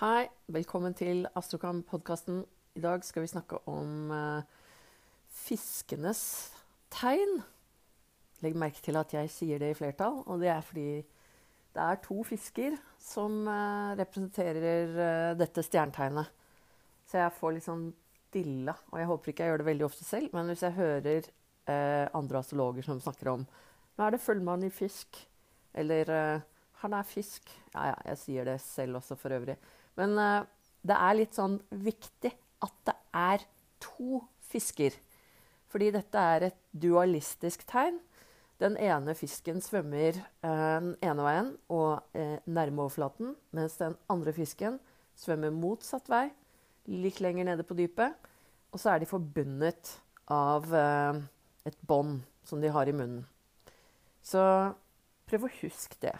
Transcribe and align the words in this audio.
Hei, 0.00 0.30
velkommen 0.48 0.94
til 0.96 1.26
Astrokam-podkasten. 1.36 2.38
I 2.72 2.80
dag 2.80 3.02
skal 3.04 3.20
vi 3.20 3.28
snakke 3.28 3.58
om 3.68 4.08
eh, 4.16 4.46
fiskenes 5.28 6.22
tegn. 6.88 7.42
Legg 8.40 8.56
merke 8.56 8.80
til 8.80 8.96
at 8.96 9.12
jeg 9.12 9.28
sier 9.28 9.60
det 9.60 9.74
i 9.74 9.76
flertall, 9.76 10.22
og 10.24 10.40
det 10.40 10.48
er 10.54 10.64
fordi 10.64 11.02
det 11.76 11.82
er 11.84 12.00
to 12.00 12.16
fisker 12.24 12.78
som 12.96 13.42
eh, 13.44 13.92
representerer 14.00 14.96
eh, 15.04 15.34
dette 15.36 15.66
stjernetegnet. 15.68 16.32
Så 17.04 17.20
jeg 17.20 17.36
får 17.36 17.58
litt 17.58 17.68
sånn 17.68 17.90
dilla, 18.32 18.78
og 18.94 19.02
jeg 19.02 19.10
håper 19.12 19.34
ikke 19.34 19.44
jeg 19.44 19.52
gjør 19.52 19.64
det 19.64 19.68
veldig 19.68 19.88
ofte 19.90 20.08
selv, 20.08 20.32
men 20.32 20.48
hvis 20.48 20.64
jeg 20.64 20.78
hører 20.80 21.28
eh, 21.28 22.06
andre 22.08 22.40
astrologer 22.40 22.88
som 22.88 23.04
snakker 23.04 23.34
om 23.36 23.44
nå 23.44 24.08
er 24.08 24.16
det 24.16 24.24
fullmann 24.24 24.64
i 24.64 24.72
fisk, 24.72 25.26
eller 25.76 26.16
eh, 26.16 26.49
han 26.80 26.94
er 26.96 27.06
fisk 27.06 27.50
Ja, 27.74 27.90
ja, 27.92 27.96
jeg 28.10 28.18
sier 28.20 28.48
det 28.48 28.58
selv 28.64 29.00
også 29.00 29.16
for 29.20 29.34
øvrig. 29.36 29.56
Men 29.98 30.16
uh, 30.18 30.48
det 30.86 30.96
er 30.96 31.16
litt 31.18 31.36
sånn 31.36 31.58
viktig 31.70 32.32
at 32.64 32.76
det 32.88 32.96
er 33.16 33.44
to 33.82 34.20
fisker. 34.50 34.94
Fordi 35.70 35.90
dette 35.94 36.22
er 36.34 36.48
et 36.48 36.58
dualistisk 36.72 37.62
tegn. 37.70 38.00
Den 38.60 38.76
ene 38.76 39.14
fisken 39.16 39.62
svømmer 39.64 40.18
eh, 40.18 40.78
den 40.82 40.92
ene 41.00 41.24
veien 41.24 41.52
og 41.72 42.02
eh, 42.12 42.36
nærme 42.44 42.84
overflaten, 42.84 43.32
mens 43.56 43.78
den 43.80 43.94
andre 44.12 44.34
fisken 44.36 44.76
svømmer 45.16 45.54
motsatt 45.54 46.10
vei, 46.12 46.26
litt 46.90 47.22
lenger 47.24 47.48
nede 47.48 47.64
på 47.64 47.76
dypet. 47.78 48.18
Og 48.70 48.82
så 48.82 48.92
er 48.92 49.00
de 49.00 49.08
forbundet 49.08 49.94
av 50.30 50.68
eh, 50.76 51.22
et 51.70 51.80
bånd 51.88 52.20
som 52.44 52.60
de 52.60 52.72
har 52.72 52.90
i 52.90 52.96
munnen. 52.96 53.24
Så 54.20 54.42
prøv 55.30 55.46
å 55.46 55.54
huske 55.62 55.96
det. 56.04 56.18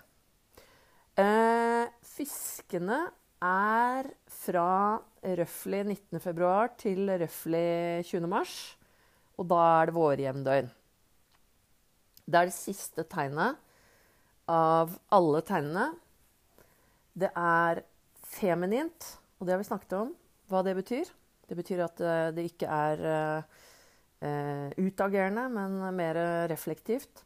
Eh, 1.21 1.87
fiskene 2.07 3.01
er 3.45 4.09
fra 4.41 5.01
røftlig 5.41 5.81
19.2 5.85 6.53
til 6.81 7.11
røftlig 7.23 8.05
20.3. 8.09 8.53
Og 9.41 9.49
da 9.51 9.61
er 9.81 9.89
det 9.89 9.97
vårjevndøgn. 9.97 10.71
Det 12.31 12.39
er 12.39 12.49
det 12.49 12.55
siste 12.55 13.05
tegnet 13.11 13.59
av 14.51 14.93
alle 15.13 15.41
tegnene. 15.47 15.89
Det 17.21 17.31
er 17.37 17.83
feminint, 18.31 19.09
og 19.39 19.47
det 19.47 19.57
har 19.57 19.63
vi 19.63 19.71
snakket 19.71 19.97
om 19.99 20.13
hva 20.51 20.63
det 20.67 20.77
betyr. 20.79 21.11
Det 21.51 21.59
betyr 21.59 21.85
at 21.89 22.05
eh, 22.05 22.29
det 22.37 22.47
ikke 22.53 22.71
er 22.71 23.01
uh, 23.41 24.69
utagerende, 24.79 25.49
men 25.51 25.81
mer 25.97 26.19
reflektivt. 26.53 27.25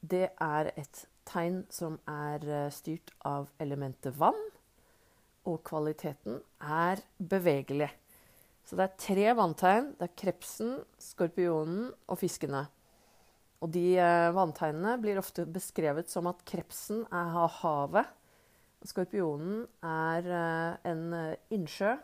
Det 0.00 0.28
er 0.30 0.70
et 0.76 1.06
tegn 1.30 1.62
som 1.72 1.96
er 2.10 2.44
styrt 2.74 3.14
av 3.26 3.48
elementet 3.62 4.18
vann, 4.18 4.38
og 5.48 5.62
kvaliteten 5.64 6.42
er 6.60 7.00
bevegelig. 7.16 7.90
Så 8.70 8.76
det 8.78 8.84
er 8.86 8.98
tre 9.02 9.30
vanntegn. 9.34 9.94
Det 9.98 10.06
er 10.06 10.18
krepsen, 10.20 10.76
skorpionen 11.02 11.88
og 12.06 12.20
fiskene. 12.20 12.68
Og 13.60 13.72
de 13.74 13.96
eh, 13.98 14.30
vanntegnene 14.32 14.94
blir 15.02 15.18
ofte 15.20 15.44
beskrevet 15.50 16.12
som 16.12 16.28
at 16.30 16.44
krepsen 16.48 17.02
er 17.12 17.32
havet. 17.60 18.12
Skorpionen 18.86 19.64
er 19.84 20.28
eh, 20.36 20.92
en 20.92 21.02
eh, 21.16 21.40
innsjø, 21.52 21.96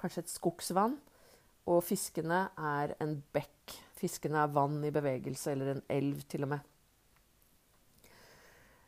kanskje 0.00 0.24
et 0.24 0.32
skogsvann. 0.32 0.96
Og 1.68 1.82
fiskene 1.84 2.46
er 2.56 2.96
en 3.02 3.18
bekk. 3.34 3.76
Fiskene 4.00 4.40
er 4.40 4.56
vann 4.56 4.80
i 4.86 4.94
bevegelse, 4.94 5.52
eller 5.52 5.74
en 5.74 5.84
elv 5.90 6.24
til 6.30 6.46
og 6.46 6.54
med. 6.54 6.75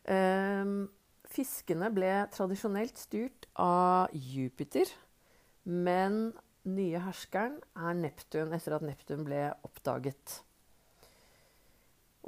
Um, 0.09 0.89
fiskene 1.29 1.91
ble 1.93 2.11
tradisjonelt 2.33 2.97
styrt 2.97 3.49
av 3.61 4.09
Jupiter, 4.17 4.89
men 5.69 6.31
nye 6.69 7.01
herskeren 7.05 7.59
er 7.77 7.97
Neptun 7.99 8.55
etter 8.57 8.79
at 8.79 8.87
Neptun 8.87 9.27
ble 9.27 9.43
oppdaget. 9.69 10.39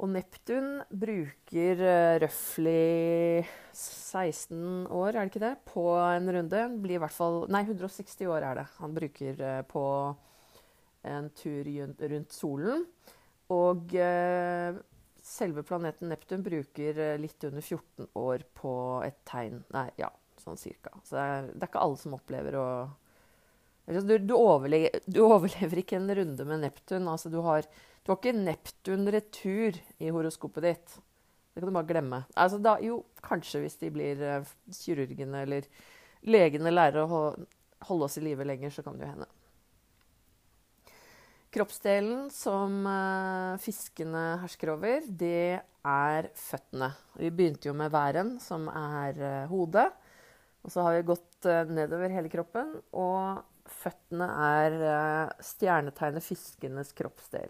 Og 0.01 0.09
Neptun 0.13 0.83
bruker 0.93 1.81
uh, 1.81 2.19
røftlig 2.21 3.47
16 3.73 4.85
år, 4.87 5.15
er 5.15 5.17
det 5.17 5.31
ikke 5.31 5.43
det, 5.43 5.55
på 5.69 5.87
en 5.97 6.31
runde. 6.37 6.61
Blir 6.85 6.99
i 6.99 7.01
hvert 7.01 7.17
fall, 7.17 7.43
nei, 7.53 7.63
160 7.65 8.29
år 8.29 8.45
er 8.45 8.61
det 8.61 8.67
han 8.77 8.95
bruker 8.97 9.41
uh, 9.41 9.59
på 9.65 9.83
en 11.09 11.33
tur 11.33 11.69
rundt 12.13 12.37
solen. 12.37 12.85
Og 13.53 13.93
uh, 13.97 14.81
selve 15.21 15.63
planeten 15.67 16.09
Neptun 16.09 16.43
bruker 16.45 16.97
litt 17.21 17.43
under 17.47 17.61
14 17.61 18.07
år 18.17 18.45
på 18.57 18.73
et 19.05 19.19
tegn. 19.29 19.61
Nei, 19.73 19.87
ja, 20.01 20.09
sånn 20.41 20.59
cirka. 20.59 20.95
Så 21.05 21.17
det 21.17 21.27
er, 21.27 21.51
det 21.53 21.61
er 21.61 21.71
ikke 21.71 21.85
alle 21.85 22.01
som 22.01 22.17
opplever 22.17 22.57
å 22.59 22.67
du, 23.85 24.17
du, 24.17 24.33
overlever, 24.37 25.01
du, 25.05 25.19
overlever, 25.25 25.81
ikke 25.81 25.97
en 25.97 26.11
runde 26.15 26.45
med 26.47 26.61
Neptun. 26.63 27.07
Altså, 27.09 27.31
du, 27.33 27.39
har, 27.43 27.65
du 28.05 28.11
har 28.11 28.19
ikke 28.19 28.37
Neptun-retur 28.37 29.79
i 29.99 30.11
horoskopet 30.13 30.67
ditt. 30.67 30.93
Det 31.51 31.59
kan 31.59 31.71
du 31.71 31.75
bare 31.75 31.89
glemme. 31.89 32.21
Altså, 32.39 32.61
da, 32.63 32.77
jo, 32.83 33.01
kanskje 33.25 33.65
hvis 33.65 33.79
de 33.81 33.91
blir 33.91 34.21
uh, 34.21 34.53
kirurgene 34.77 35.43
eller 35.47 35.67
legene 36.23 36.71
lærer 36.71 37.03
å 37.03 37.23
holde 37.89 38.07
oss 38.07 38.19
i 38.21 38.23
live 38.23 38.45
lenger, 38.47 38.71
så 38.71 38.85
kan 38.85 38.95
det 38.95 39.07
jo 39.07 39.11
hende. 39.15 39.27
Kroppsdelen 41.51 42.29
som 42.31 42.85
uh, 42.87 43.59
fiskene 43.59 44.37
hersker 44.39 44.71
over, 44.71 45.03
det 45.07 45.59
er 45.59 46.29
føttene. 46.39 46.91
Vi 47.19 47.31
begynte 47.35 47.67
jo 47.67 47.75
med 47.75 47.91
væren, 47.91 48.37
som 48.39 48.69
er 48.71 49.19
uh, 49.19 49.49
hodet. 49.51 49.89
Og 50.61 50.71
så 50.71 50.85
har 50.85 50.95
vi 50.95 51.07
gått 51.09 51.47
nedover 51.73 52.13
hele 52.13 52.29
kroppen. 52.31 52.75
Og 52.93 53.41
føttene 53.81 54.27
er 54.45 54.75
stjernetegnet 55.41 56.21
fiskenes 56.21 56.93
kroppsdel. 56.93 57.49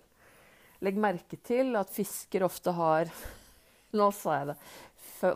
Legg 0.81 0.97
merke 0.97 1.37
til 1.43 1.75
at 1.77 1.91
fisker 1.91 2.47
ofte 2.47 2.73
har 2.73 3.11
Nå 3.99 4.07
sa 4.15 4.37
jeg 4.39 4.53
det. 4.53 4.57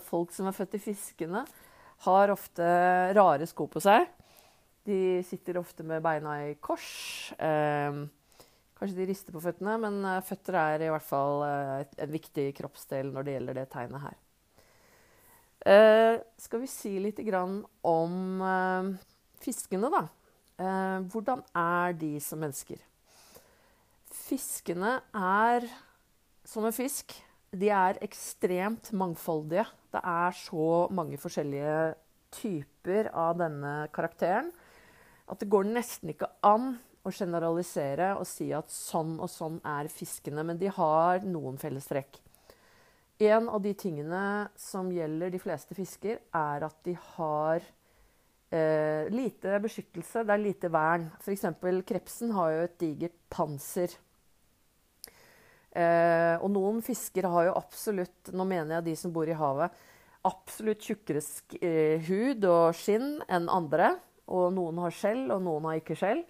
Folk 0.07 0.31
som 0.31 0.47
er 0.47 0.55
født 0.55 0.77
i 0.77 0.83
fiskene, 0.87 1.41
har 2.05 2.31
ofte 2.31 2.67
rare 3.15 3.47
sko 3.49 3.67
på 3.71 3.81
seg. 3.83 4.07
De 4.85 5.23
sitter 5.27 5.59
ofte 5.59 5.83
med 5.83 6.03
beina 6.05 6.37
i 6.45 6.53
kors. 6.63 7.33
Eh, 7.35 7.99
kanskje 8.75 8.99
de 8.99 9.07
rister 9.09 9.35
på 9.35 9.43
føttene, 9.43 9.77
men 9.81 10.01
uh, 10.03 10.19
føtter 10.25 10.59
er 10.59 10.85
i 10.85 10.91
hvert 10.93 11.07
fall 11.07 11.45
uh, 11.45 11.95
en 12.03 12.13
viktig 12.13 12.49
kroppsdel 12.57 13.11
når 13.15 13.27
det 13.27 13.37
gjelder 13.37 13.59
det 13.61 13.67
tegnet 13.73 14.07
her. 14.09 14.21
skal 16.37 16.61
vi 16.61 16.67
si 16.69 16.91
litt 17.01 17.17
om 17.89 18.43
fiskene, 19.41 19.89
da? 19.89 20.03
Eh, 20.55 20.99
hvordan 21.11 21.41
er 21.57 21.95
de 21.99 22.13
som 22.23 22.39
mennesker? 22.39 22.79
Fiskene 24.07 24.99
er 25.11 25.67
som 26.47 26.67
en 26.67 26.75
fisk. 26.75 27.11
De 27.55 27.71
er 27.71 27.99
ekstremt 28.03 28.91
mangfoldige. 28.95 29.65
Det 29.91 29.99
er 29.99 30.37
så 30.37 30.87
mange 30.95 31.19
forskjellige 31.19 31.95
typer 32.35 33.11
av 33.15 33.37
denne 33.39 33.73
karakteren 33.95 34.51
at 35.25 35.39
det 35.41 35.49
går 35.49 35.67
nesten 35.67 36.11
ikke 36.11 36.29
an 36.45 36.75
å 37.05 37.13
generalisere 37.13 38.13
og 38.17 38.25
si 38.27 38.49
at 38.55 38.71
sånn 38.73 39.15
og 39.19 39.29
sånn 39.31 39.61
er 39.61 39.89
fiskene, 39.93 40.43
men 40.43 40.59
de 40.61 40.71
har 40.73 41.25
noen 41.25 41.59
fellestrekk. 41.61 42.19
En 43.23 43.47
av 43.47 43.61
de 43.63 43.71
tingene 43.79 44.49
som 44.59 44.89
gjelder 44.91 45.31
de 45.31 45.39
fleste 45.39 45.77
fisker, 45.77 46.19
er 46.35 46.65
at 46.67 46.81
de 46.83 46.97
har 47.15 47.63
Eh, 48.55 49.09
lite 49.09 49.57
beskyttelse, 49.59 50.23
det 50.23 50.33
er 50.33 50.41
lite 50.41 50.69
vern. 50.71 51.09
F.eks. 51.19 51.47
krepsen 51.87 52.31
har 52.35 52.51
jo 52.53 52.63
et 52.67 52.77
digert 52.79 53.17
panser. 53.33 53.95
Eh, 55.75 56.35
og 56.39 56.47
noen 56.53 56.79
fisker 56.85 57.27
har 57.27 57.49
jo 57.49 57.55
absolutt, 57.57 58.31
nå 58.31 58.45
mener 58.47 58.77
jeg 58.77 58.87
de 58.91 58.95
som 58.99 59.11
bor 59.11 59.27
i 59.27 59.35
havet, 59.35 59.73
absolutt 60.25 60.85
tjukkere 60.85 61.21
eh, 61.59 62.05
hud 62.07 62.45
og 62.47 62.77
skinn 62.77 63.17
enn 63.27 63.49
andre. 63.51 63.95
Og 64.31 64.53
noen 64.55 64.79
har 64.85 64.93
skjell, 64.95 65.25
og 65.33 65.43
noen 65.45 65.67
har 65.69 65.81
ikke 65.81 65.97
skjell. 65.99 66.23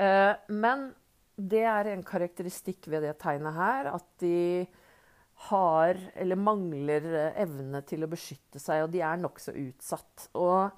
Eh, 0.00 0.34
men 0.52 0.90
det 1.36 1.64
er 1.66 1.90
en 1.92 2.04
karakteristikk 2.06 2.88
ved 2.92 3.04
det 3.06 3.16
tegnet 3.22 3.56
her 3.56 3.90
at 3.94 4.06
de 4.22 4.66
har, 5.48 5.98
eller 6.14 6.38
mangler, 6.38 7.02
eh, 7.18 7.42
evne 7.42 7.82
til 7.86 8.04
å 8.04 8.10
beskytte 8.10 8.60
seg, 8.62 8.84
og 8.84 8.92
de 8.92 9.02
er 9.02 9.20
nokså 9.20 9.54
utsatt. 9.58 10.28
Og 10.38 10.70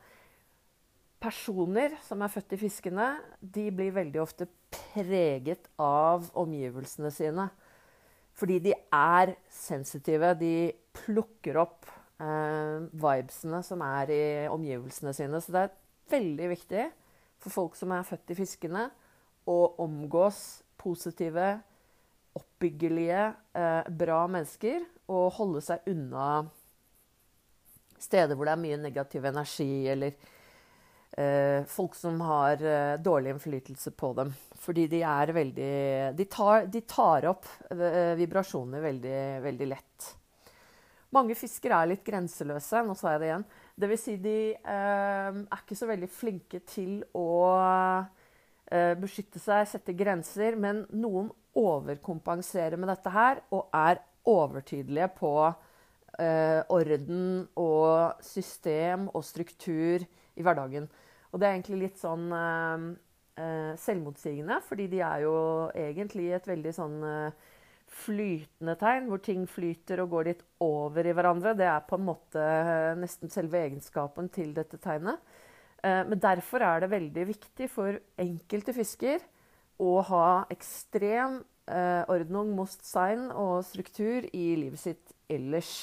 personer 1.20 1.96
som 2.04 2.22
er 2.22 2.32
født 2.32 2.56
i 2.56 2.60
fiskene, 2.60 3.08
de 3.40 3.70
blir 3.70 3.94
veldig 3.96 4.20
ofte 4.22 4.48
preget 4.72 5.68
av 5.80 6.30
omgivelsene 6.34 7.12
sine. 7.12 7.48
Fordi 8.34 8.58
de 8.58 8.74
er 8.74 9.36
sensitive. 9.48 10.32
De 10.40 10.72
plukker 10.96 11.58
opp 11.62 11.86
eh, 12.18 12.82
vibesene 12.90 13.62
som 13.62 13.82
er 13.86 14.10
i 14.10 14.24
omgivelsene 14.50 15.14
sine. 15.14 15.40
Så 15.40 15.54
det 15.54 15.62
er 15.62 15.76
veldig 16.10 16.50
viktig 16.50 16.88
for 17.44 17.54
folk 17.54 17.78
som 17.78 17.92
er 17.94 18.06
født 18.06 18.32
i 18.32 18.38
fiskene, 18.38 18.88
å 19.50 19.58
omgås 19.84 20.62
positive, 20.80 21.48
oppbyggelige, 22.34 23.24
eh, 23.54 23.90
bra 23.90 24.24
mennesker. 24.26 24.84
Og 25.12 25.32
holde 25.36 25.60
seg 25.64 25.84
unna 25.92 26.44
steder 28.00 28.36
hvor 28.36 28.48
det 28.48 28.54
er 28.54 28.62
mye 28.62 28.80
negativ 28.80 29.26
energi, 29.28 29.86
eller 29.92 30.14
eh, 31.16 31.60
folk 31.68 31.94
som 31.96 32.18
har 32.24 32.60
eh, 32.64 32.96
dårlig 33.02 33.34
innflytelse 33.34 33.94
på 33.96 34.12
dem. 34.18 34.32
Fordi 34.64 34.86
de 34.88 35.02
er 35.04 35.32
veldig 35.36 35.72
De 36.16 36.26
tar, 36.30 36.66
de 36.72 36.80
tar 36.88 37.28
opp 37.28 37.48
eh, 37.70 38.14
vibrasjoner 38.18 38.84
veldig, 38.84 39.22
veldig 39.44 39.70
lett. 39.70 40.10
Mange 41.14 41.36
fisker 41.38 41.70
er 41.76 41.92
litt 41.92 42.02
grenseløse. 42.06 42.82
Nå 42.82 42.96
sa 42.98 43.14
jeg 43.14 43.22
det 43.22 43.28
igjen. 43.28 43.46
Vil 43.84 43.98
si, 44.00 44.16
de 44.18 44.38
eh, 44.56 45.40
er 45.44 45.60
ikke 45.60 45.78
så 45.78 45.88
veldig 45.90 46.10
flinke 46.10 46.64
til 46.66 47.02
å 47.14 47.28
beskytte 49.00 49.38
seg, 49.38 49.66
sette 49.68 49.92
grenser. 49.96 50.56
Men 50.56 50.84
noen 50.96 51.28
overkompenserer 51.54 52.80
med 52.80 52.90
dette 52.90 53.12
her 53.14 53.42
og 53.54 53.68
er 53.76 54.00
overtydelige 54.24 55.08
på 55.18 55.32
eh, 56.18 56.60
orden 56.72 57.46
og 57.60 58.22
system 58.24 59.08
og 59.12 59.24
struktur 59.26 60.04
i 60.04 60.44
hverdagen. 60.44 60.88
Og 61.32 61.40
det 61.40 61.48
er 61.48 61.56
egentlig 61.56 61.80
litt 61.82 62.00
sånn 62.00 62.28
eh, 62.34 62.86
eh, 63.42 63.72
selvmotsigende, 63.80 64.60
fordi 64.68 64.88
de 64.92 65.02
er 65.04 65.24
jo 65.26 65.36
egentlig 65.74 66.30
et 66.34 66.48
veldig 66.48 66.74
sånn 66.74 66.98
eh, 67.08 67.50
flytende 67.94 68.74
tegn, 68.80 69.08
hvor 69.10 69.22
ting 69.22 69.44
flyter 69.50 70.02
og 70.02 70.14
går 70.16 70.30
litt 70.30 70.44
over 70.64 71.06
i 71.06 71.14
hverandre. 71.14 71.54
Det 71.58 71.66
er 71.70 71.88
på 71.88 71.98
en 71.98 72.06
måte 72.08 72.42
eh, 72.42 72.92
nesten 72.98 73.32
selve 73.32 73.60
egenskapen 73.66 74.30
til 74.34 74.54
dette 74.56 74.80
tegnet. 74.82 75.22
Eh, 75.84 76.02
men 76.08 76.20
derfor 76.22 76.64
er 76.64 76.84
det 76.84 76.92
veldig 76.92 77.26
viktig 77.34 77.68
for 77.72 77.98
enkelte 78.20 78.74
fisker 78.76 79.24
å 79.82 79.98
ha 80.08 80.28
ekstrem 80.54 81.42
eh, 81.68 82.02
ordnung, 82.08 82.54
most 82.56 82.86
sign 82.88 83.28
og 83.30 83.60
struktur 83.68 84.24
i 84.32 84.46
livet 84.62 84.80
sitt 84.80 85.14
ellers. 85.28 85.74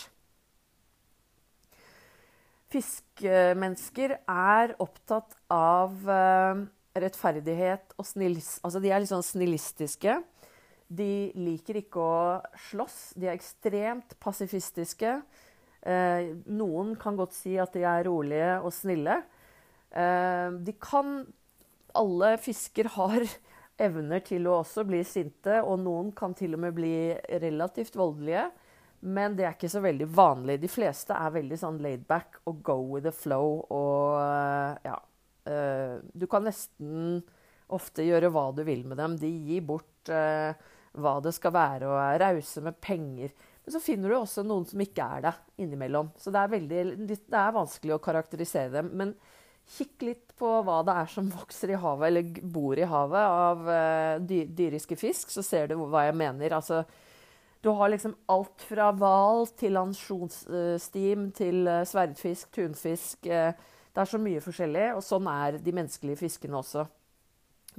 Fiskemennesker 2.71 4.15
er 4.31 4.77
opptatt 4.79 5.35
av 5.51 6.07
rettferdighet 6.95 7.95
og 7.99 8.07
snillis... 8.07 8.53
Altså, 8.63 8.79
de 8.79 8.91
er 8.91 9.03
litt 9.03 9.11
sånn 9.11 9.25
snillistiske. 9.25 10.15
De 10.91 11.31
liker 11.39 11.81
ikke 11.81 12.03
å 12.03 12.15
slåss. 12.69 12.97
De 13.19 13.29
er 13.29 13.37
ekstremt 13.37 14.17
pasifistiske. 14.23 15.19
Eh, 15.81 16.31
noen 16.51 16.95
kan 16.99 17.15
godt 17.19 17.35
si 17.37 17.55
at 17.61 17.71
de 17.75 17.85
er 17.87 18.03
rolige 18.09 18.57
og 18.59 18.73
snille. 18.75 19.21
Eh, 19.91 20.49
de 20.63 20.75
kan 20.79 21.25
Alle 21.93 22.37
fisker 22.39 22.87
har 22.95 23.25
evner 23.85 24.21
til 24.23 24.45
å 24.47 24.61
også 24.61 24.85
bli 24.87 25.01
sinte, 25.03 25.57
og 25.59 25.81
noen 25.83 26.13
kan 26.15 26.35
til 26.37 26.55
og 26.55 26.61
med 26.63 26.75
bli 26.77 26.95
relativt 27.41 27.97
voldelige. 27.99 28.45
Men 29.01 29.35
det 29.35 29.47
er 29.47 29.55
ikke 29.57 29.71
så 29.73 29.81
veldig 29.83 30.07
vanlig. 30.13 30.59
De 30.61 30.69
fleste 30.69 31.17
er 31.17 31.33
veldig 31.33 31.57
sånn 31.57 31.79
laid 31.81 32.05
back 32.07 32.37
og 32.47 32.61
go 32.63 32.77
with 32.93 33.07
the 33.07 33.13
flow 33.15 33.63
og 33.73 34.85
ja. 34.85 34.99
Eh, 35.49 35.95
du 36.13 36.27
kan 36.29 36.45
nesten 36.45 37.23
ofte 37.73 38.05
gjøre 38.05 38.29
hva 38.29 38.51
du 38.53 38.61
vil 38.67 38.85
med 38.85 38.99
dem. 39.01 39.17
De 39.17 39.29
gir 39.29 39.65
bort 39.65 40.11
eh, 40.13 40.53
hva 41.01 41.15
det 41.23 41.33
skal 41.35 41.55
være, 41.55 41.89
og 41.89 41.97
er 42.03 42.21
rause 42.21 42.63
med 42.63 42.77
penger. 42.83 43.33
Men 43.63 43.75
så 43.75 43.81
finner 43.83 44.11
du 44.11 44.17
også 44.17 44.43
noen 44.45 44.65
som 44.69 44.81
ikke 44.83 45.05
er 45.17 45.25
det 45.27 45.33
innimellom. 45.63 46.11
Så 46.19 46.33
det 46.33 46.41
er, 46.41 46.53
veldig, 46.55 46.81
det 47.09 47.41
er 47.41 47.55
vanskelig 47.57 47.95
å 47.95 48.03
karakterisere 48.03 48.73
dem. 48.77 48.91
Men 49.01 49.15
kikk 49.71 50.05
litt 50.05 50.33
på 50.39 50.49
hva 50.65 50.81
det 50.85 50.95
er 51.03 51.09
som 51.11 51.29
vokser 51.31 51.73
i 51.73 51.79
havet, 51.79 52.07
eller 52.09 52.49
bor 52.53 52.79
i 52.79 52.87
havet 52.87 53.37
av 53.45 53.67
uh, 53.69 54.43
dyriske 54.57 54.97
fisk, 54.99 55.31
så 55.31 55.43
ser 55.45 55.71
du 55.71 55.77
hva 55.79 56.07
jeg 56.07 56.17
mener. 56.19 56.55
Altså, 56.57 56.83
du 57.61 57.69
har 57.77 57.91
liksom 57.93 58.15
alt 58.33 58.65
fra 58.65 58.89
hval 58.97 59.45
til 59.59 59.79
ansjonsstim 59.79 61.29
til 61.37 61.69
uh, 61.69 61.83
sverdfisk, 61.87 62.49
tunfisk. 62.57 63.29
Uh, 63.29 63.53
det 63.91 64.03
er 64.03 64.09
så 64.09 64.19
mye 64.21 64.43
forskjellig, 64.43 64.87
og 64.95 65.05
sånn 65.05 65.29
er 65.31 65.59
de 65.61 65.75
menneskelige 65.75 66.23
fiskene 66.23 66.59
også. 66.59 66.87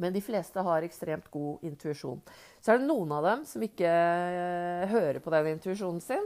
Men 0.00 0.14
de 0.14 0.22
fleste 0.24 0.62
har 0.64 0.84
ekstremt 0.86 1.26
god 1.32 1.64
intuisjon. 1.68 2.20
Så 2.64 2.72
er 2.72 2.80
det 2.80 2.88
noen 2.88 3.10
av 3.12 3.26
dem 3.26 3.42
som 3.48 3.64
ikke 3.64 3.90
hører 4.88 5.18
på 5.20 5.32
den 5.34 5.50
intuisjonen 5.52 6.00
sin. 6.04 6.24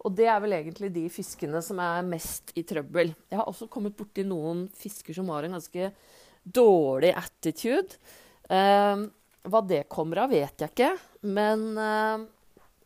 Og 0.00 0.14
det 0.16 0.26
er 0.32 0.40
vel 0.40 0.56
egentlig 0.56 0.90
de 0.94 1.04
fiskene 1.12 1.60
som 1.64 1.80
er 1.84 2.06
mest 2.08 2.54
i 2.56 2.64
trøbbel. 2.66 3.12
Jeg 3.28 3.40
har 3.40 3.48
også 3.50 3.68
kommet 3.72 3.96
borti 3.98 4.24
noen 4.24 4.64
fisker 4.76 5.16
som 5.16 5.28
har 5.32 5.44
en 5.44 5.58
ganske 5.58 5.90
dårlig 6.44 7.12
attitude. 7.20 7.98
Eh, 8.48 9.04
hva 9.50 9.60
det 9.68 9.84
kommer 9.92 10.24
av, 10.24 10.32
vet 10.32 10.64
jeg 10.64 10.72
ikke. 10.72 10.94
Men 11.28 11.68
eh, 11.76 12.24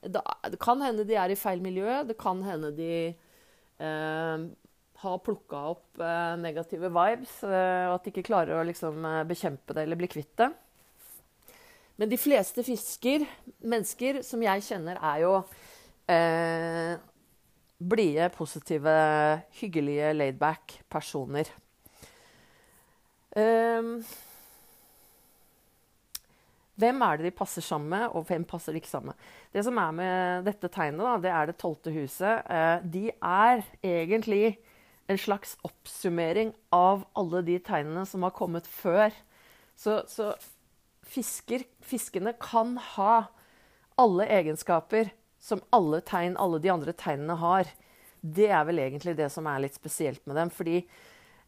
det, 0.09 0.25
det, 0.51 0.59
kan 0.63 0.83
hende 0.83 1.07
de 1.07 1.19
er 1.21 1.31
i 1.31 1.39
feil 1.39 1.63
miljø. 1.63 2.03
Det 2.09 2.19
kan 2.19 2.43
hende 2.47 2.75
de 2.75 2.93
har 5.05 5.19
plukka 5.25 5.61
opp 5.75 6.01
eh, 6.01 6.35
negative 6.41 6.91
vibes, 6.93 7.37
eh, 7.47 7.87
og 7.89 7.99
at 7.99 8.05
de 8.05 8.13
ikke 8.13 8.29
klarer 8.31 8.59
å 8.59 8.67
liksom, 8.67 9.01
eh, 9.09 9.23
bekjempe 9.29 9.77
det 9.77 9.85
eller 9.85 10.01
bli 10.01 10.11
kvitt 10.11 10.33
det. 10.41 10.51
Men 12.01 12.11
de 12.11 12.19
fleste 12.19 12.65
fisker, 12.67 13.27
mennesker 13.63 14.23
som 14.27 14.43
jeg 14.43 14.65
kjenner, 14.67 14.99
er 14.99 15.23
jo 15.23 15.35
eh, 16.11 16.95
blide, 17.79 18.29
positive, 18.35 18.95
hyggelige, 19.61 20.13
laidback 20.13 20.79
personer. 20.91 21.51
Um, 23.37 23.99
hvem 26.75 27.03
er 27.07 27.19
det 27.19 27.29
de 27.29 27.35
passer 27.35 27.63
sammen 27.63 27.91
med, 27.91 28.07
og 28.15 28.27
hvem 28.29 28.45
passer 28.45 28.75
de 28.75 28.81
ikke 28.83 28.91
sammen 28.91 29.13
med? 29.13 29.27
Det 29.55 29.65
som 29.67 29.79
er 29.79 29.91
med 29.95 30.47
dette 30.49 30.71
tegnet, 30.75 31.03
da, 31.07 31.17
det 31.23 31.31
er 31.31 31.51
det 31.51 31.59
tolvte 31.63 31.93
huset. 31.95 32.43
Eh, 32.51 32.79
de 32.83 33.05
er 33.15 33.63
egentlig 33.83 34.57
en 35.11 35.21
slags 35.21 35.55
oppsummering 35.67 36.55
av 36.75 37.05
alle 37.19 37.45
de 37.47 37.59
tegnene 37.63 38.03
som 38.09 38.27
har 38.27 38.35
kommet 38.35 38.67
før. 38.67 39.15
Så, 39.79 40.01
så 40.11 40.33
fisker, 41.07 41.67
fiskene 41.85 42.35
kan 42.41 42.75
ha 42.95 43.27
alle 44.01 44.27
egenskaper 44.27 45.13
som 45.45 45.61
alle 45.77 46.01
tegn, 46.07 46.39
alle 46.41 46.61
de 46.63 46.73
andre 46.73 46.95
tegnene 46.97 47.37
har. 47.41 47.69
Det 48.25 48.49
er 48.49 48.65
vel 48.65 48.81
egentlig 48.87 49.17
det 49.19 49.29
som 49.33 49.47
er 49.51 49.67
litt 49.67 49.77
spesielt 49.77 50.23
med 50.25 50.39
dem. 50.41 50.53
Fordi 50.53 50.81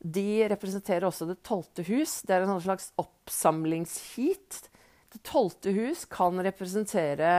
de 0.04 0.26
representerer 0.52 1.08
også 1.08 1.28
det 1.30 1.40
tolvte 1.46 1.86
hus. 1.88 2.20
Det 2.26 2.36
er 2.36 2.44
en 2.44 2.52
sånn 2.52 2.66
slags 2.66 2.90
oppsamlingsheat. 3.00 4.66
Det 5.14 5.22
tolvte 5.24 5.72
hus 5.72 6.04
kan 6.12 6.36
representere 6.44 7.30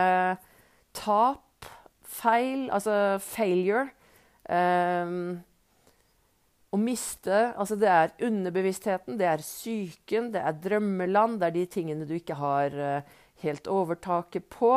tap, 0.98 1.68
feil, 2.02 2.72
altså 2.74 3.20
failure. 3.22 3.92
Um, 4.48 5.44
å 6.72 6.78
miste 6.80 7.36
Altså 7.60 7.76
det 7.80 7.90
er 7.92 8.14
underbevisstheten, 8.24 9.18
det 9.20 9.26
er 9.28 9.44
psyken, 9.44 10.30
det 10.32 10.40
er 10.40 10.60
drømmeland, 10.64 11.42
det 11.42 11.50
er 11.50 11.56
de 11.58 11.66
tingene 11.72 12.08
du 12.08 12.14
ikke 12.16 12.38
har 12.40 12.76
uh, 12.76 13.18
helt 13.44 13.68
overtaket 13.72 14.48
på. 14.52 14.72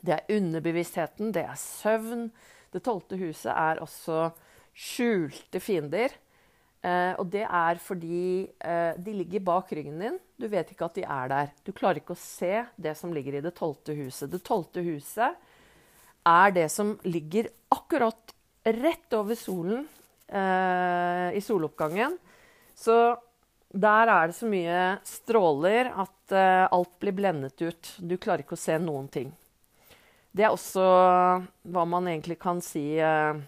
Det 0.00 0.16
er 0.16 0.36
underbevisstheten, 0.36 1.32
det 1.34 1.44
er 1.44 1.58
søvn. 1.60 2.28
Det 2.70 2.82
tolvte 2.86 3.18
huset 3.20 3.52
er 3.52 3.82
også 3.82 4.30
skjulte 4.76 5.60
fiender. 5.62 6.14
Eh, 6.80 7.12
og 7.20 7.28
det 7.28 7.44
er 7.44 7.80
fordi 7.82 8.46
eh, 8.46 8.96
de 8.96 9.14
ligger 9.18 9.44
bak 9.44 9.72
ryggen 9.76 10.00
din. 10.00 10.18
Du 10.40 10.48
vet 10.48 10.70
ikke 10.72 10.88
at 10.88 10.96
de 10.96 11.04
er 11.04 11.32
der. 11.32 11.54
Du 11.66 11.72
klarer 11.76 12.00
ikke 12.00 12.16
å 12.16 12.22
se 12.22 12.64
det 12.80 12.96
som 12.96 13.12
ligger 13.12 13.36
i 13.36 13.44
det 13.44 13.52
tolvte 13.58 13.96
huset. 13.98 14.30
Det 14.32 14.40
tolvte 14.46 14.84
huset 14.86 15.36
er 16.30 16.54
det 16.56 16.68
som 16.72 16.94
ligger 17.04 17.50
akkurat 17.72 18.34
rett 18.64 19.16
over 19.16 19.36
solen 19.36 19.84
eh, 20.28 21.36
i 21.36 21.42
soloppgangen. 21.44 22.16
Så 22.76 22.96
der 23.70 24.10
er 24.10 24.30
det 24.30 24.36
så 24.36 24.48
mye 24.50 24.80
stråler 25.06 25.92
at 25.92 26.34
eh, 26.34 26.66
alt 26.72 26.96
blir 27.02 27.16
blendet 27.16 27.60
ut. 27.62 27.92
Du 27.98 28.16
klarer 28.16 28.44
ikke 28.44 28.58
å 28.58 28.64
se 28.64 28.78
noen 28.80 29.08
ting. 29.12 29.30
Det 30.30 30.46
er 30.46 30.54
også 30.54 30.82
hva 30.82 31.84
man 31.90 32.06
egentlig 32.10 32.38
kan 32.42 32.60
si 32.62 32.84
eh, 33.02 33.40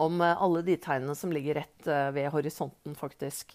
om 0.00 0.20
eh, 0.24 0.42
alle 0.42 0.62
de 0.64 0.78
tegnene 0.80 1.16
som 1.18 1.32
ligger 1.34 1.60
rett 1.60 1.88
eh, 1.90 2.08
ved 2.16 2.30
horisonten, 2.32 2.96
faktisk. 2.96 3.52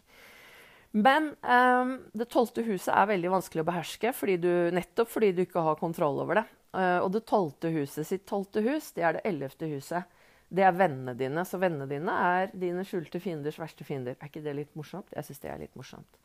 Men 0.92 1.32
eh, 1.42 1.98
det 2.14 2.30
tolvte 2.30 2.66
huset 2.68 2.94
er 2.94 3.10
veldig 3.10 3.34
vanskelig 3.34 3.66
å 3.66 3.70
beherske, 3.72 4.14
fordi 4.14 4.38
du, 4.44 4.52
nettopp 4.78 5.10
fordi 5.10 5.32
du 5.34 5.46
ikke 5.48 5.66
har 5.66 5.82
kontroll 5.82 6.22
over 6.22 6.42
det. 6.42 6.48
og 6.72 7.10
det 7.12 7.26
tolvte 7.28 7.68
huset 7.74 8.08
sitt 8.08 8.28
tolvte 8.30 8.62
hus, 8.64 8.94
det 8.96 9.04
er 9.04 9.18
det 9.18 9.26
ellevte 9.28 9.68
huset 9.68 10.20
det 10.52 10.64
er 10.68 10.76
vennene 10.76 11.16
dine. 11.16 11.44
Så 11.48 11.60
vennene 11.62 11.88
dine 11.90 12.14
er 12.28 12.52
dine 12.52 12.84
skjulte 12.88 13.22
fienders 13.24 13.60
verste 13.60 13.88
fiender. 13.88 14.18
Er 14.20 14.32
ikke 14.32 14.44
det 14.44 14.56
litt 14.58 14.74
morsomt? 14.76 15.12
Jeg 15.16 15.28
syns 15.28 15.44
det 15.44 15.52
er 15.52 15.62
litt 15.64 15.78
morsomt. 15.80 16.20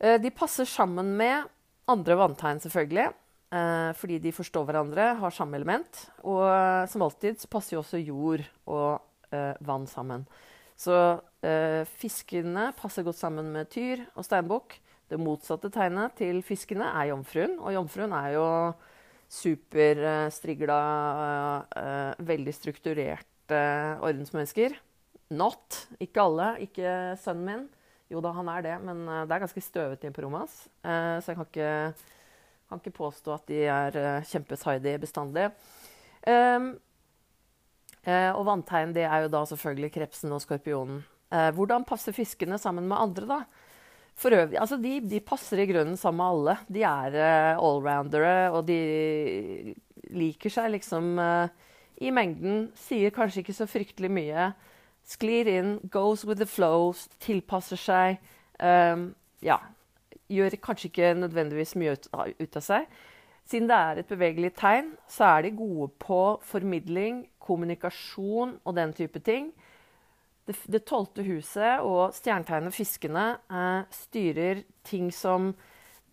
Eh, 0.00 0.16
de 0.22 0.32
passer 0.32 0.68
sammen 0.68 1.12
med 1.18 1.48
andre 1.90 2.16
vanntegn, 2.16 2.62
selvfølgelig. 2.64 3.10
Eh, 3.50 3.90
fordi 3.98 4.20
de 4.22 4.30
forstår 4.30 4.62
hverandre, 4.68 5.08
har 5.18 5.34
samme 5.34 5.58
element. 5.58 6.04
Og 6.22 6.44
eh, 6.46 6.86
som 6.90 7.02
alltid 7.02 7.42
passer 7.50 7.74
jo 7.74 7.82
også 7.84 8.02
jord 8.02 8.46
og 8.70 9.06
vann 9.62 9.84
sammen. 9.86 10.24
Så 10.74 10.90
fiskene 12.00 12.64
passer 12.74 13.04
godt 13.06 13.20
sammen 13.20 13.52
med 13.54 13.68
tyr 13.70 14.00
og 14.18 14.24
steinbukk. 14.26 14.74
Det 15.06 15.20
motsatte 15.22 15.70
tegnet 15.70 16.16
til 16.18 16.40
fiskene 16.42 16.88
er 16.98 17.12
jomfruen. 17.12 17.54
Og 17.62 17.76
jomfruen 17.76 18.10
er 18.18 18.32
jo 18.34 18.48
superstrigla, 19.30 20.80
veldig 22.26 22.56
strukturerte 22.58 23.62
ordensmennesker. 24.02 24.74
not. 25.30 25.86
Ikke 26.02 26.26
alle. 26.26 26.48
Ikke 26.66 27.14
sønnen 27.22 27.46
min. 27.46 27.64
Jo 28.10 28.18
da, 28.18 28.34
han 28.34 28.50
er 28.50 28.66
det, 28.66 28.76
men 28.82 29.06
det 29.06 29.30
er 29.30 29.44
ganske 29.46 29.62
støvete 29.62 30.10
på 30.10 30.26
rommet 30.26 30.42
hans. 30.42 30.58
Så 31.22 31.30
jeg 31.30 31.38
kan 31.38 31.46
ikke, 31.46 31.70
kan 32.70 32.80
ikke, 32.80 32.96
påstå 33.00 33.34
at 33.34 33.50
de 33.50 33.64
er 33.66 33.98
uh, 33.98 34.28
kjempetidy 34.30 34.94
bestandig. 35.02 35.50
Um, 36.24 36.72
og 38.00 38.46
vanntegn 38.48 38.94
det 38.96 39.02
er 39.04 39.26
jo 39.26 39.28
da 39.28 39.42
selvfølgelig 39.44 39.90
krepsen 39.92 40.32
og 40.32 40.40
skorpionen. 40.40 41.02
hvordan 41.28 41.84
passer 41.84 42.14
fiskene 42.16 42.56
sammen 42.58 42.86
med 42.88 42.96
andre, 42.96 43.26
da? 43.28 43.38
For 44.16 44.32
øvrig, 44.32 44.56
altså 44.56 44.78
de, 44.80 44.94
de 45.04 45.20
passer 45.20 45.60
i 45.60 45.66
grunnen 45.68 45.98
sammen 46.00 46.22
med 46.22 46.32
alle. 46.32 46.54
De 46.72 46.82
er 46.88 47.18
allroundere, 47.60 48.48
og 48.56 48.64
de 48.70 49.74
liker 50.16 50.54
seg 50.54 50.72
liksom 50.72 51.20
i 52.00 52.10
mengden. 52.10 52.70
Sier 52.72 53.12
kanskje 53.12 53.44
ikke 53.44 53.58
så 53.60 53.68
fryktelig 53.68 54.10
mye 54.16 54.48
sklir 55.10 55.48
inn, 55.50 55.78
goes 55.90 56.24
with 56.24 56.38
the 56.38 56.46
flow, 56.46 56.92
tilpasser 57.22 57.80
seg. 57.80 58.20
Um, 58.60 59.10
ja, 59.44 59.58
gjør 60.30 60.58
kanskje 60.62 60.90
ikke 60.90 61.14
nødvendigvis 61.18 61.74
mye 61.80 61.96
ut, 61.96 62.10
ut, 62.14 62.56
av 62.56 62.64
seg. 62.64 62.86
Siden 63.50 63.66
det 63.70 63.78
er 63.78 64.00
et 64.00 64.10
bevegelig 64.10 64.52
tegn, 64.58 64.92
så 65.10 65.26
er 65.32 65.46
de 65.46 65.56
gode 65.58 65.90
på 66.02 66.20
formidling, 66.46 67.24
kommunikasjon 67.42 68.58
og 68.62 68.76
den 68.76 68.94
type 68.94 69.22
ting. 69.26 69.50
Det 70.46 70.82
tolvte 70.86 71.22
huset 71.26 71.82
og 71.86 72.14
stjernetegnet 72.14 72.74
Fiskene 72.74 73.26
eh, 73.50 73.82
styrer 73.94 74.64
ting 74.86 75.10
som 75.14 75.52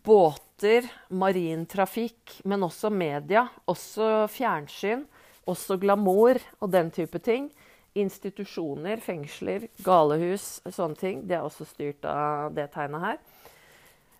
båter, 0.06 0.86
marintrafikk, 1.10 2.40
men 2.48 2.62
også 2.66 2.90
media, 2.90 3.46
også 3.68 4.28
fjernsyn, 4.32 5.04
også 5.48 5.78
glamour 5.80 6.38
og 6.60 6.70
den 6.72 6.92
type 6.94 7.20
ting. 7.24 7.50
Institusjoner, 7.98 9.00
fengsler, 9.02 9.66
galehus, 9.82 10.58
sånne 10.70 10.98
ting. 10.98 11.22
Det 11.26 11.38
er 11.38 11.46
også 11.46 11.66
styrt 11.66 12.06
av 12.06 12.52
det 12.54 12.68
tegnet 12.74 13.04
her. 13.04 13.18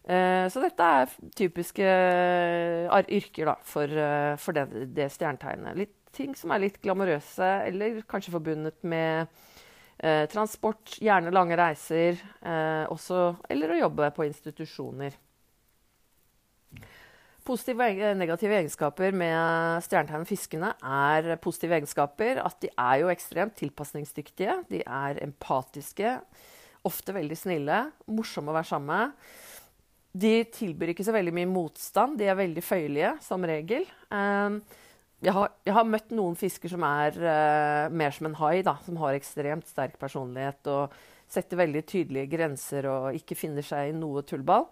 Eh, 0.08 0.46
så 0.48 0.62
dette 0.64 0.84
er 0.88 1.10
typiske 1.36 1.84
uh, 1.84 3.10
yrker 3.12 3.50
da, 3.50 3.54
for, 3.60 3.92
uh, 3.92 4.32
for 4.40 4.56
det, 4.56 4.86
det, 4.96 5.10
stjernetegnet. 5.12 5.76
Litt 5.76 5.96
ting 6.16 6.32
som 6.38 6.54
er 6.54 6.62
litt 6.62 6.78
glamorøse, 6.80 7.48
eller 7.68 7.98
kanskje 8.08 8.32
forbundet 8.32 8.78
med 8.88 9.28
eh, 10.00 10.24
transport, 10.32 10.96
gjerne 11.04 11.30
lange 11.36 11.58
reiser, 11.60 12.16
også, 12.88 13.18
eller 13.52 13.74
å 13.74 13.80
jobbe 13.82 14.08
på 14.16 14.24
institusjoner. 14.24 15.18
Positive 17.44 17.90
og 17.92 18.16
negative 18.18 18.56
egenskaper 18.56 19.14
med 19.20 19.84
stjernetegnet 19.84 20.32
fiskene 20.32 20.72
er 20.80 21.28
positive 21.44 21.76
egenskaper 21.76 22.40
at 22.42 22.56
de 22.64 22.72
er 22.72 23.02
jo 23.04 23.12
ekstremt 23.12 23.54
tilpasningsdyktige. 23.60 24.56
De 24.72 24.80
er 24.82 25.20
empatiske, 25.28 26.16
ofte 26.88 27.14
veldig 27.14 27.38
snille, 27.38 27.84
morsomme 28.08 28.50
å 28.50 28.58
være 28.58 28.72
sammen 28.72 28.90
med. 28.96 29.46
De 30.16 30.32
tilbyr 30.48 30.94
ikke 30.94 31.04
så 31.06 31.12
veldig 31.14 31.34
mye 31.36 31.48
motstand. 31.50 32.18
De 32.18 32.28
er 32.28 32.38
veldig 32.38 32.64
føyelige, 32.64 33.12
som 33.24 33.44
regel. 33.46 33.84
Ehm, 34.14 34.62
jeg 35.24 35.34
har, 35.34 35.50
jeg 35.66 35.74
har 35.74 35.88
møtt 35.88 36.12
noen 36.14 36.36
fisker 36.38 36.70
som 36.70 36.84
er 36.86 37.16
uh, 37.18 37.90
mer 37.90 38.14
som 38.14 38.28
en 38.28 38.36
hai, 38.38 38.60
da, 38.62 38.76
som 38.84 39.00
har 39.02 39.16
ekstremt 39.18 39.66
sterk 39.66 39.96
personlighet 39.98 40.70
og 40.70 40.94
setter 41.28 41.58
veldig 41.58 41.82
tydelige 41.90 42.30
grenser 42.30 42.86
og 42.88 43.18
ikke 43.18 43.36
finner 43.36 43.66
seg 43.66 43.90
i 43.90 43.96
noe 43.96 44.22
tullball. 44.26 44.68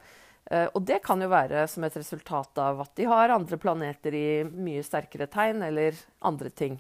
Uh, 0.47 0.69
og 0.71 0.85
det 0.87 1.01
kan 1.05 1.21
jo 1.21 1.29
være 1.33 1.67
som 1.69 1.85
et 1.85 1.99
resultat 1.99 2.63
av 2.63 2.85
at 2.87 2.95
de 2.97 3.09
har 3.11 3.35
andre 3.35 3.59
planeter 3.61 4.15
i 4.15 4.29
mye 4.47 4.87
sterkere 4.87 5.27
tegn, 5.29 5.67
eller 5.67 5.99
andre 6.31 6.55
ting. 6.55 6.79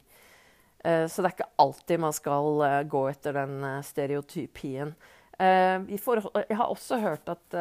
Uh, 0.86 1.04
så 1.10 1.20
det 1.20 1.32
er 1.32 1.34
ikke 1.34 1.52
alltid 1.66 2.02
man 2.06 2.14
skal 2.14 2.64
gå 2.88 3.04
etter 3.10 3.36
den 3.42 3.58
stereotypien. 3.84 4.94
For, 5.36 6.22
jeg 6.40 6.56
har 6.56 6.70
også 6.72 6.96
hørt 7.02 7.28
at, 7.28 7.56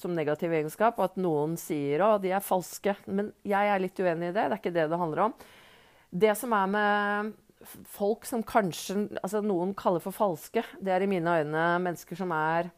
som 0.00 0.14
negativ 0.16 0.54
egenskap 0.56 0.96
at 1.04 1.18
noen 1.20 1.58
sier 1.60 2.00
at 2.06 2.22
de 2.24 2.30
er 2.32 2.40
falske. 2.40 2.94
Men 3.04 3.28
jeg 3.44 3.68
er 3.68 3.82
litt 3.82 4.00
uenig 4.00 4.30
i 4.30 4.32
det. 4.32 4.46
Det 4.46 4.46
er 4.46 4.56
ikke 4.56 4.72
det 4.72 4.86
det 4.88 5.00
handler 5.02 5.26
om. 5.26 5.34
Det 6.08 6.32
som 6.40 6.54
er 6.56 6.70
med 6.72 7.32
folk 7.88 8.26
som 8.28 8.44
kanskje 8.44 9.06
altså 9.22 9.42
noen 9.44 9.74
kaller 9.78 10.02
for 10.02 10.14
falske, 10.14 10.64
det 10.80 10.92
er 10.92 11.04
i 11.04 11.10
mine 11.10 11.40
øyne 11.42 11.66
mennesker 11.84 12.18
som 12.18 12.32
er 12.36 12.72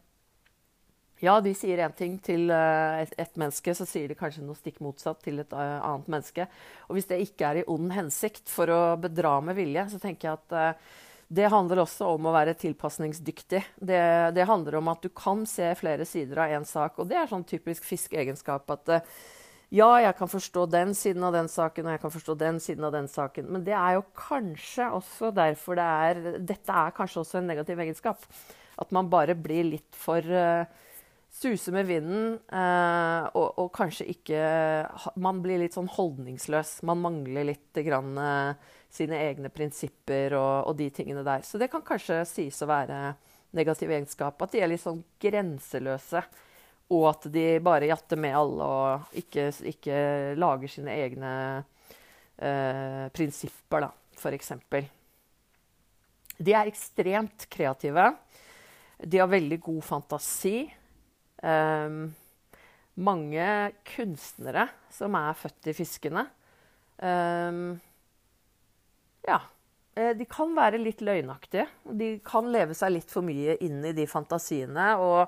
ja, 1.23 1.39
de 1.41 1.55
sier 1.57 1.81
én 1.81 1.95
ting 1.97 2.19
til 2.21 2.51
uh, 2.53 3.01
et, 3.01 3.13
et, 3.17 3.37
menneske, 3.41 3.73
så 3.73 3.87
sier 3.89 4.11
de 4.11 4.17
kanskje 4.19 4.43
noe 4.45 4.59
stikk 4.59 4.83
motsatt 4.85 5.23
til 5.25 5.39
et 5.41 5.55
annet 5.57 6.11
menneske. 6.11 6.45
Og 6.89 6.99
hvis 6.99 7.09
det 7.09 7.21
ikke 7.23 7.49
er 7.49 7.61
i 7.61 7.67
ond 7.71 7.95
hensikt 7.95 8.51
for 8.51 8.69
å 8.69 8.81
bedra 9.01 9.39
med 9.45 9.57
vilje, 9.57 9.87
så 9.95 10.01
tenker 10.03 10.29
jeg 10.29 10.41
at 10.43 10.85
det 11.29 11.51
handler 11.53 11.83
også 11.83 12.11
om 12.15 12.27
å 12.29 12.35
være 12.35 12.57
tilpasningsdyktig. 12.61 13.63
Det, 13.77 14.03
det, 14.37 14.49
handler 14.49 14.81
om 14.81 14.91
at 14.93 15.05
du 15.05 15.09
kan 15.09 15.47
se 15.49 15.71
flere 15.79 16.07
sider 16.09 16.43
av 16.45 16.53
én 16.59 16.67
sak. 16.69 16.99
Og 17.01 17.09
det 17.11 17.19
er 17.21 17.31
sånn 17.31 17.47
typisk 17.49 17.87
fiskeegenskap 17.89 18.71
at 18.77 18.93
ja, 19.75 19.89
jeg 19.99 20.15
kan 20.19 20.31
forstå 20.31 20.67
den 20.71 20.93
siden 20.95 21.25
av 21.27 21.33
den 21.35 21.49
saken, 21.51 21.89
og 21.89 21.97
jeg 21.97 22.03
kan 22.05 22.13
forstå 22.15 22.37
den 22.39 22.61
siden 22.63 22.87
av 22.87 22.93
den 22.95 23.09
saken. 23.11 23.49
Men 23.51 23.65
det 23.67 23.75
er 23.75 23.97
jo 23.97 24.05
kanskje 24.19 24.91
også 25.01 25.33
derfor 25.35 25.81
det 25.81 25.87
er 26.05 26.21
Dette 26.39 26.77
er 26.85 26.95
kanskje 26.95 27.25
også 27.25 27.41
en 27.41 27.49
negativ 27.51 27.83
egenskap. 27.83 28.23
At 28.79 28.93
man 28.95 29.11
bare 29.11 29.35
blir 29.39 29.67
litt 29.67 29.99
for 29.99 30.23
uh, 30.23 30.67
Suse 31.35 31.73
med 31.75 31.89
vinden, 31.89 32.37
uh, 32.55 33.27
og, 33.35 33.59
og, 33.59 33.73
kanskje 33.75 34.07
ikke 34.13 34.39
Man 35.19 35.41
blir 35.43 35.59
litt 35.65 35.75
sånn 35.75 35.91
holdningsløs. 35.91 36.77
Man 36.87 37.03
mangler 37.03 37.49
litt 37.49 37.83
grann, 37.83 38.15
eh, 38.15 38.75
sine 38.95 39.19
egne 39.27 39.51
prinsipper 39.53 40.37
og, 40.39 40.71
og, 40.71 40.75
de 40.79 40.89
tingene 40.95 41.25
der. 41.27 41.45
Så 41.47 41.59
det 41.61 41.71
kan 41.73 41.85
kanskje 41.87 42.23
sies 42.29 42.61
å 42.63 42.71
være 42.71 42.99
negativ 43.55 43.91
egenskap. 43.91 44.41
At 44.43 44.55
de 44.55 44.63
er 44.63 44.71
litt 44.71 44.83
sånn 44.83 45.03
grenseløse. 45.23 46.23
Og 46.95 47.07
at 47.09 47.27
de 47.33 47.47
bare 47.65 47.89
jatter 47.89 48.21
med 48.21 48.37
alle 48.37 48.67
og 48.69 49.15
ikke, 49.19 49.49
ikke 49.71 49.97
lager 50.37 50.71
sine 50.71 50.99
egne 51.01 51.31
eh, 52.37 53.07
prinsipper, 53.15 53.87
da, 53.87 53.89
f.eks. 54.21 54.53
De 56.37 56.53
er 56.53 56.69
ekstremt 56.69 57.47
kreative. 57.51 58.11
De 59.01 59.21
har 59.23 59.31
veldig 59.33 59.59
god 59.65 59.81
fantasi. 59.87 60.59
Um, 61.45 62.13
mange 62.95 63.47
kunstnere 63.89 64.69
som 64.93 65.17
er 65.19 65.35
født 65.39 65.73
i 65.73 65.77
fiskene. 65.77 66.29
Um, 67.01 67.75
ja. 69.29 69.41
Eh, 69.95 70.13
de 70.19 70.27
kan 70.31 70.55
være 70.57 70.81
litt 70.83 71.03
løgnaktige. 71.05 71.67
De 71.85 72.15
kan 72.27 72.51
leve 72.53 72.77
seg 72.77 72.97
litt 72.97 73.11
for 73.13 73.27
mye 73.27 73.57
inn 73.65 73.83
i 73.87 73.95
de 73.97 74.07
fantasiene. 74.11 74.89
Og 75.01 75.21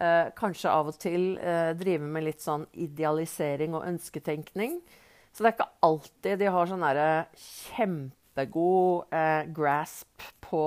eh, 0.00 0.30
kanskje 0.38 0.72
av 0.72 0.92
og 0.92 0.98
til 1.02 1.34
eh, 1.38 1.72
drive 1.78 2.06
med 2.06 2.26
litt 2.28 2.44
sånn 2.44 2.66
idealisering 2.72 3.76
og 3.78 3.86
ønsketenkning. 3.90 4.80
Så 5.30 5.44
det 5.44 5.52
er 5.52 5.58
ikke 5.58 5.72
alltid 5.86 6.40
de 6.40 6.48
har 6.50 6.70
sånn 6.70 6.88
kjempegod 7.44 9.14
eh, 9.14 9.44
grasp 9.54 10.26
på, 10.42 10.64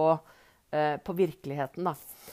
på 0.73 1.13
virkeligheten, 1.13 1.85
da. 1.85 2.31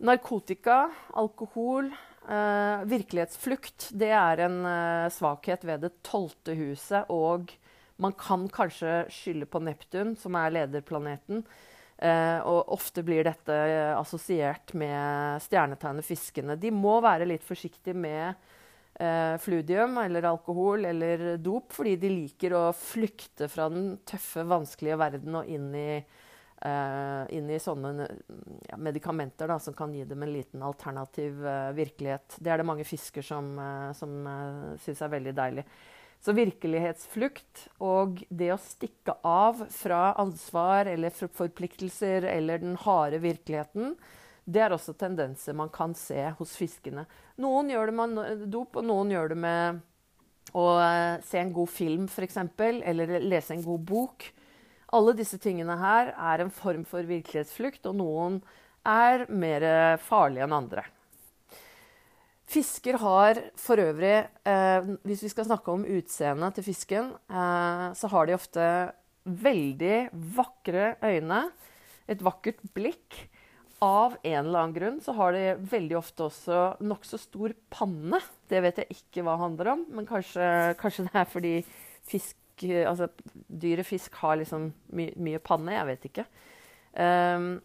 Narkotika, 0.00 0.86
alkohol, 1.12 1.90
eh, 2.24 2.84
virkelighetsflukt, 2.88 3.90
det 3.92 4.08
er 4.16 4.40
en 4.46 4.62
eh, 4.64 5.10
svakhet 5.12 5.66
ved 5.68 5.84
det 5.84 5.90
tolvte 6.06 6.54
huset. 6.56 7.10
Og 7.12 7.52
man 8.00 8.14
kan 8.18 8.46
kanskje 8.52 9.04
skylde 9.12 9.48
på 9.50 9.60
Neptun, 9.62 10.14
som 10.18 10.38
er 10.40 10.54
lederplaneten. 10.56 11.44
Eh, 12.00 12.38
og 12.48 12.72
ofte 12.72 13.04
blir 13.04 13.26
dette 13.26 13.52
eh, 13.52 13.92
assosiert 13.92 14.72
med 14.78 15.42
stjernetegnet 15.44 16.06
fiskene. 16.06 16.56
De 16.56 16.72
må 16.72 16.96
være 17.04 17.28
litt 17.28 17.44
forsiktige 17.44 17.92
med 17.92 18.32
eh, 18.96 19.36
fludium 19.42 19.98
eller 20.00 20.30
alkohol 20.30 20.88
eller 20.88 21.36
dop, 21.44 21.74
fordi 21.76 21.98
de 22.00 22.14
liker 22.14 22.56
å 22.56 22.64
flykte 22.72 23.50
fra 23.52 23.68
den 23.72 23.98
tøffe, 24.08 24.46
vanskelige 24.48 24.96
verden 25.00 25.40
og 25.42 25.52
inn 25.52 25.68
i 25.76 25.92
eh, 26.00 27.22
inn 27.36 27.50
i 27.50 27.60
sånne 27.60 28.08
ja, 28.68 28.76
medikamenter 28.80 29.52
da, 29.52 29.58
som 29.60 29.76
kan 29.76 29.92
gi 29.94 30.04
dem 30.08 30.24
en 30.24 30.32
liten 30.32 30.64
alternativ 30.64 31.40
uh, 31.44 31.70
virkelighet. 31.76 32.36
Det 32.38 32.52
er 32.52 32.60
det 32.60 32.68
mange 32.68 32.88
fisker 32.88 33.24
som, 33.24 33.52
uh, 33.58 33.92
som 33.96 34.20
uh, 34.26 34.76
syns 34.84 35.04
er 35.04 35.16
veldig 35.16 35.34
deilig. 35.36 35.66
Så 36.20 36.34
virkelighetsflukt 36.36 37.66
og 37.80 38.20
det 38.28 38.50
å 38.52 38.60
stikke 38.60 39.14
av 39.24 39.62
fra 39.72 40.10
ansvar 40.20 40.90
eller 40.90 41.14
forpliktelser 41.16 42.26
eller 42.28 42.60
den 42.60 42.76
harde 42.82 43.22
virkeligheten, 43.22 43.94
det 44.44 44.60
er 44.64 44.74
også 44.74 44.92
tendenser 45.00 45.56
man 45.56 45.70
kan 45.72 45.94
se 45.96 46.26
hos 46.36 46.52
fiskene. 46.58 47.06
Noen 47.40 47.70
gjør 47.72 47.88
det 47.88 47.96
med 47.96 48.44
dop, 48.52 48.76
og 48.76 48.84
noen 48.84 49.14
gjør 49.14 49.32
det 49.32 49.40
med 49.40 49.80
å 50.56 50.66
se 51.24 51.40
en 51.40 51.54
god 51.54 51.70
film, 51.72 52.06
f.eks., 52.10 52.38
eller 52.60 53.16
lese 53.24 53.54
en 53.54 53.64
god 53.64 53.84
bok. 53.88 54.26
Alle 54.92 55.14
disse 55.16 55.38
tingene 55.40 55.76
her 55.78 56.12
er 56.16 56.42
en 56.42 56.52
form 56.52 56.84
for 56.88 57.06
virkelighetsflukt, 57.06 57.86
og 57.86 58.00
noen 58.00 58.40
er 58.84 59.28
mer 59.30 59.64
farlige 60.02 60.48
enn 60.48 60.56
andre. 60.56 60.84
Fisker 62.50 62.98
har 62.98 63.38
for 63.60 63.78
øvrig 63.78 64.16
eh, 64.26 64.88
Hvis 65.06 65.22
vi 65.22 65.30
skal 65.30 65.46
snakke 65.46 65.70
om 65.70 65.84
utseendet 65.86 66.56
til 66.58 66.66
fisken, 66.66 67.12
eh, 67.30 67.86
så 67.94 68.10
har 68.10 68.26
de 68.26 68.34
ofte 68.34 68.64
veldig 69.24 70.10
vakre 70.36 70.96
øyne. 71.04 71.50
et 72.10 72.24
vakkert 72.24 72.58
blikk. 72.74 73.28
Av 73.80 74.16
en 74.24 74.46
eller 74.46 74.58
annen 74.58 74.74
grunn 74.74 74.98
så 75.00 75.14
har 75.14 75.32
de 75.32 75.54
veldig 75.70 75.96
ofte 75.96 76.26
også 76.26 76.82
nokså 76.82 77.20
stor 77.22 77.54
panne. 77.70 78.18
Det 78.50 78.60
vet 78.60 78.82
jeg 78.82 78.96
ikke 78.96 79.22
hva 79.22 79.36
det 79.36 79.44
handler 79.44 79.70
om, 79.72 79.86
men 79.94 80.08
kanskje, 80.08 80.74
kanskje 80.76 81.06
det 81.06 81.14
er 81.14 81.30
fordi 81.30 81.54
fisk, 82.10 82.36
altså, 82.66 83.08
dyret 83.46 83.86
fisk 83.86 84.18
har 84.20 84.36
liksom 84.36 84.72
my, 84.90 85.12
mye 85.16 85.38
panne. 85.38 85.78
Jeg 85.78 85.86
vet 85.86 86.08
ikke. 86.10 86.26
Um, 86.98 87.60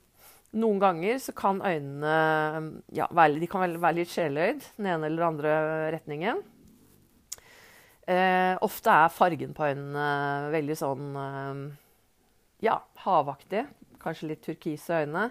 noen 0.55 0.79
ganger 0.79 1.17
så 1.19 1.33
kan 1.35 1.59
øynene 1.59 2.81
ja, 2.95 3.07
være, 3.11 3.39
de 3.41 3.49
kan 3.51 3.63
være 3.65 3.99
litt 3.99 4.11
sjeløyd 4.13 4.63
den 4.77 4.91
ene 4.93 5.09
eller 5.09 5.27
andre 5.27 5.55
retningen. 5.97 6.43
Eh, 8.05 8.53
ofte 8.63 8.93
er 8.93 9.09
fargen 9.13 9.55
på 9.57 9.65
øynene 9.65 10.05
veldig 10.53 10.77
sånn 10.77 11.07
eh, 11.19 11.63
ja, 12.67 12.79
havaktig. 13.03 13.65
Kanskje 14.01 14.29
litt 14.31 14.43
turkise 14.45 15.03
øyne. 15.03 15.29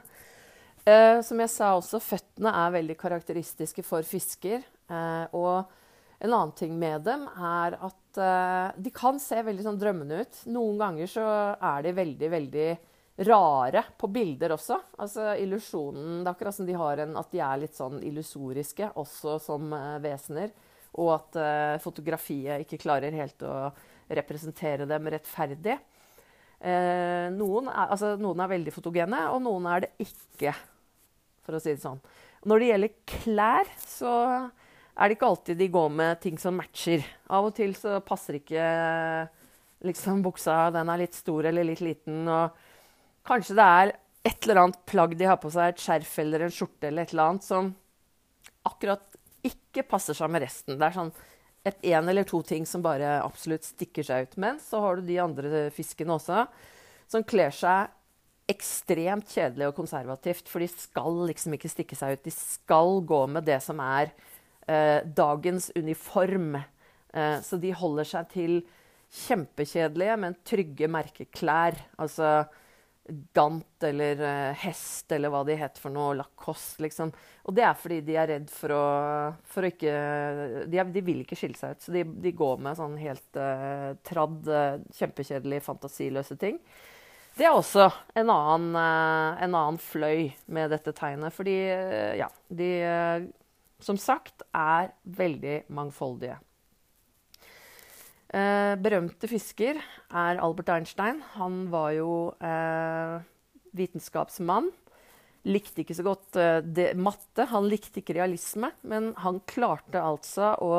Eh, 0.84 1.20
som 1.24 1.40
jeg 1.40 1.52
sa 1.52 1.70
også, 1.78 2.02
føttene 2.02 2.52
er 2.64 2.74
veldig 2.74 2.96
karakteristiske 3.00 3.84
for 3.86 4.04
fisker. 4.04 4.64
Eh, 4.90 5.36
og 5.36 5.70
en 6.20 6.32
annen 6.32 6.52
ting 6.58 6.74
med 6.78 7.06
dem 7.06 7.24
er 7.32 7.78
at 7.78 8.20
eh, 8.20 8.74
de 8.82 8.92
kan 8.94 9.20
se 9.22 9.40
veldig 9.46 9.64
sånn 9.64 9.80
drømmende 9.80 10.24
ut. 10.24 10.42
Noen 10.52 10.82
ganger 10.82 11.10
så 11.14 11.28
er 11.54 11.86
de 11.86 11.94
veldig, 11.96 12.30
veldig 12.34 12.68
rare 13.16 13.84
på 13.98 14.08
bilder 14.10 14.54
også. 14.56 14.78
Altså 14.98 15.34
illusjonen 15.38 16.22
Det 16.22 16.28
er 16.28 16.32
akkurat 16.34 16.56
som 16.56 16.66
de 16.66 16.76
har 16.78 17.02
en, 17.04 17.16
at 17.20 17.30
de 17.30 17.42
er 17.46 17.60
litt 17.62 17.76
sånn 17.78 18.00
illusoriske 18.02 18.90
også 19.00 19.38
som 19.42 19.72
eh, 19.76 19.98
vesener. 20.02 20.54
Og 20.98 21.10
at 21.14 21.38
eh, 21.40 21.82
fotografiet 21.82 22.64
ikke 22.64 22.82
klarer 22.82 23.14
helt 23.14 23.42
å 23.46 23.70
representere 24.14 24.86
dem 24.90 25.10
rettferdig. 25.14 25.78
Eh, 26.64 27.30
noen, 27.34 27.70
er, 27.70 27.88
altså, 27.88 28.14
noen, 28.20 28.42
er, 28.42 28.52
veldig 28.54 28.74
fotogene, 28.74 29.24
og 29.30 29.42
noen 29.44 29.66
er 29.70 29.86
det 29.86 29.90
ikke 30.06 30.54
for 31.44 31.56
å 31.56 31.62
si 31.62 31.74
det 31.74 31.82
sånn. 31.82 32.00
Når 32.48 32.60
det 32.60 32.68
gjelder 32.70 32.94
klær, 33.08 33.72
så 33.80 34.12
er 34.94 35.08
det 35.10 35.16
ikke 35.16 35.28
alltid 35.28 35.58
de 35.60 35.68
går 35.74 35.90
med 35.92 36.20
ting 36.22 36.38
som 36.40 36.56
matcher. 36.56 37.04
Av 37.32 37.46
og 37.46 37.54
til 37.56 37.74
så 37.76 37.98
passer 38.04 38.38
ikke 38.38 38.68
liksom 39.84 40.22
buksa, 40.24 40.70
den 40.72 40.88
er 40.92 41.02
litt 41.02 41.16
stor 41.16 41.50
eller 41.50 41.66
litt 41.68 41.82
liten. 41.84 42.22
Og 42.28 42.63
kanskje 43.26 43.56
det 43.58 43.68
er 43.80 43.94
et 44.24 44.46
eller 44.46 44.62
annet 44.62 44.80
plagg 44.88 45.16
de 45.20 45.28
har 45.28 45.40
på 45.40 45.50
seg, 45.52 45.72
et 45.74 45.82
skjerf 45.84 46.18
eller 46.22 46.46
en 46.46 46.54
skjorte 46.54 46.88
eller 46.88 47.04
et 47.04 47.12
eller 47.12 47.30
annet, 47.30 47.46
som 47.46 47.72
akkurat 48.64 49.18
ikke 49.44 49.84
passer 49.88 50.16
seg 50.16 50.30
med 50.32 50.44
resten. 50.44 50.78
Det 50.80 50.86
er 50.86 50.96
sånn 50.96 51.12
et 51.64 51.86
en 51.94 52.08
eller 52.12 52.26
to 52.28 52.42
ting 52.44 52.66
som 52.68 52.84
bare 52.84 53.18
absolutt 53.22 53.64
stikker 53.64 54.04
seg 54.04 54.26
ut. 54.26 54.38
Men 54.40 54.60
så 54.60 54.80
har 54.84 54.96
du 54.96 55.06
de 55.08 55.20
andre 55.22 55.66
fiskene 55.72 56.16
også, 56.16 56.44
som 57.08 57.24
kler 57.24 57.52
seg 57.54 57.92
ekstremt 58.52 59.30
kjedelig 59.32 59.70
og 59.70 59.78
konservativt, 59.78 60.48
for 60.50 60.60
de 60.60 60.68
skal 60.68 61.22
liksom 61.30 61.56
ikke 61.56 61.70
stikke 61.72 61.96
seg 61.96 62.16
ut. 62.16 62.24
De 62.26 62.32
skal 62.34 62.98
gå 63.08 63.20
med 63.32 63.46
det 63.48 63.60
som 63.64 63.80
er 63.80 64.10
eh, 64.68 65.00
dagens 65.04 65.70
uniform. 65.76 66.58
Eh, 66.58 67.38
så 67.44 67.60
de 67.60 67.72
holder 67.76 68.10
seg 68.10 68.28
til 68.34 68.58
kjempekjedelige, 69.24 70.18
men 70.20 70.36
trygge 70.44 70.90
merkeklær. 70.92 71.78
Altså 71.96 72.42
Gant 73.36 73.84
eller 73.84 74.20
uh, 74.22 74.54
hest 74.64 75.12
eller 75.12 75.32
hva 75.32 75.42
de 75.44 75.58
heter 75.60 75.82
for 75.82 75.92
noe. 75.92 76.14
Lacoste, 76.16 76.80
liksom. 76.86 77.12
Og 77.44 77.56
det 77.56 77.66
er 77.68 77.76
fordi 77.76 78.00
de 78.06 78.16
er 78.16 78.30
redd 78.32 78.48
for 78.52 78.72
å, 78.72 78.86
for 79.44 79.66
å 79.66 79.72
ikke 79.72 79.92
de, 80.70 80.78
er, 80.80 80.88
de, 80.94 81.04
vil 81.04 81.20
ikke 81.26 81.36
skille 81.36 81.58
seg 81.60 81.76
ut. 81.76 81.84
Så 81.84 81.94
de, 81.94 82.06
de 82.24 82.32
går 82.36 82.64
med 82.64 82.80
sånn 82.80 82.96
helt 83.02 83.40
uh, 83.40 83.92
tradd, 84.08 84.42
uh, 84.48 84.82
kjempekjedelig, 84.96 85.62
fantasiløse 85.68 86.40
ting. 86.40 86.62
Det 87.34 87.46
er 87.48 87.54
også 87.54 87.88
en 88.14 88.30
annen, 88.30 88.76
eh, 88.78 89.42
en 89.42 89.54
annen, 89.58 89.78
fløy 89.82 90.28
med 90.46 90.70
dette 90.70 90.94
tegnet. 90.94 91.34
Fordi 91.34 91.56
eh, 91.66 92.14
ja, 92.20 92.28
de 92.48 92.70
eh, 92.86 93.26
som 93.82 93.98
sagt 93.98 94.44
er 94.54 94.92
veldig 95.02 95.64
mangfoldige. 95.74 96.38
Eh, 98.34 98.74
berømte 98.82 99.28
fisker 99.30 99.78
er 99.78 100.40
Albert 100.42 100.72
Einstein. 100.74 101.20
Han 101.36 101.68
var 101.70 101.92
jo 101.94 102.14
eh, 102.42 103.20
vitenskapsmann. 103.78 104.72
Likte 105.46 105.84
ikke 105.84 105.94
så 105.94 106.06
godt 106.06 106.38
eh, 106.40 106.58
det, 106.64 106.88
matte, 106.98 107.46
han 107.52 107.68
likte 107.70 108.02
ikke 108.02 108.16
realisme. 108.18 108.72
Men 108.82 109.12
han 109.22 109.42
klarte 109.46 110.02
altså 110.02 110.54
å 110.62 110.78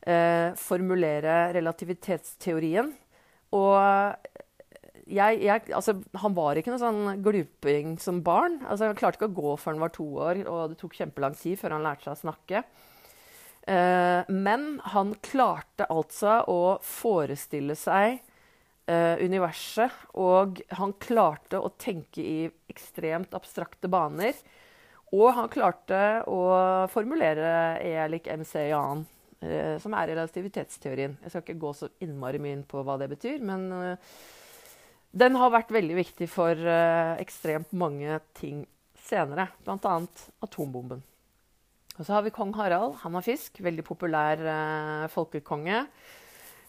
formulere 0.00 1.50
relativitetsteorien. 1.52 2.86
Og 3.52 3.74
jeg, 5.04 5.40
jeg, 5.44 5.66
altså, 5.76 5.92
han 6.22 6.32
var 6.32 6.56
ikke 6.56 6.72
noe 6.72 6.80
sånn 6.80 7.20
gluping 7.20 7.98
som 8.00 8.22
barn. 8.24 8.56
Altså, 8.64 8.88
han 8.88 8.96
klarte 8.96 9.20
ikke 9.20 9.28
å 9.28 9.36
gå 9.36 9.52
før 9.60 9.76
han 9.76 9.84
var 9.84 9.92
to 9.92 10.06
år, 10.24 10.40
og 10.48 10.72
det 10.72 10.78
tok 10.80 10.96
kjempelang 10.96 11.36
tid 11.36 11.60
før 11.60 11.76
han 11.76 11.84
lærte 11.84 12.06
seg 12.06 12.16
å 12.16 12.22
snakke. 12.22 12.64
Uh, 13.68 14.24
men 14.32 14.80
han 14.94 15.12
klarte 15.20 15.84
altså 15.92 16.40
å 16.48 16.62
forestille 16.84 17.76
seg 17.76 18.16
uh, 18.88 19.20
universet, 19.20 19.92
og 20.16 20.62
han 20.78 20.94
klarte 21.02 21.60
å 21.60 21.72
tenke 21.76 22.24
i 22.24 22.48
ekstremt 22.72 23.36
abstrakte 23.36 23.90
baner. 23.92 24.38
Og 25.12 25.28
han 25.36 25.50
klarte 25.50 26.22
å 26.30 26.40
formulere 26.90 27.82
E 27.82 27.94
lik 28.08 28.30
MC 28.30 28.54
i 28.62 28.74
annen, 28.76 29.04
uh, 29.44 29.76
som 29.82 29.94
er 29.98 30.14
relativitetsteorien. 30.14 31.18
Jeg 31.20 31.34
skal 31.34 31.44
ikke 31.44 31.60
gå 31.60 31.74
så 31.76 31.90
innmari 32.00 32.40
mye 32.40 32.58
inn 32.58 32.66
på 32.68 32.82
hva 32.86 32.96
det 33.00 33.10
betyr, 33.12 33.44
men 33.44 33.68
den 35.10 35.36
har 35.36 35.52
vært 35.52 35.72
veldig 35.74 35.96
viktig 35.98 36.30
for 36.30 36.70
ekstremt 37.18 37.72
mange 37.74 38.20
ting 38.38 38.62
senere, 39.02 39.48
bl.a. 39.66 39.96
atombomben. 40.46 41.02
Og 42.00 42.06
så 42.08 42.16
har 42.16 42.24
vi 42.24 42.32
kong 42.32 42.54
Harald. 42.56 42.94
Han 43.02 43.18
har 43.18 43.24
fisk. 43.26 43.60
Veldig 43.60 43.84
populær 43.84 44.40
uh, 44.40 45.04
folkekonge. 45.12 45.84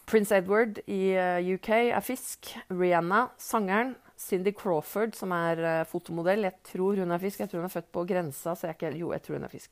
Prince 0.04 0.34
Edward 0.36 0.80
i 0.90 1.14
eh, 1.14 1.46
UK 1.54 1.68
er 1.94 2.02
fisk. 2.04 2.50
Rihanna, 2.68 3.28
sangeren. 3.40 3.94
Cindy 4.18 4.50
Crawford, 4.52 5.14
som 5.16 5.32
er 5.32 5.86
fotomodell. 5.88 6.44
Jeg 6.44 6.58
tror 6.68 6.98
hun 7.00 7.14
er 7.14 7.22
fisk. 7.22 7.40
Jeg 7.40 7.48
tror 7.48 7.62
hun 7.62 7.68
er 7.68 7.72
født 7.72 7.88
på 7.94 8.04
grensa, 8.10 8.52
så 8.58 8.68
jeg 8.68 8.76
ikke 8.76 8.90
Jo, 8.98 9.12
jeg 9.14 9.22
tror 9.22 9.38
hun 9.38 9.46
er 9.46 9.54
fisk. 9.54 9.70